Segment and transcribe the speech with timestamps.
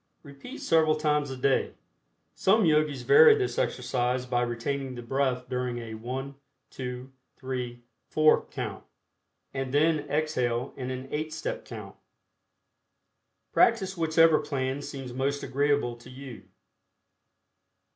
[0.23, 1.75] Repeat several times a day.
[2.33, 6.35] Some Yogis vary this exercise by retaining the breath during a 1,
[6.71, 8.83] 2, 3, 4, count,
[9.53, 11.95] and then exhale in an eight step count.
[13.53, 16.45] Practice whichever plan seems most agreeable to you.